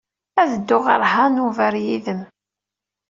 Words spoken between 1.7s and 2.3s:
yid-m.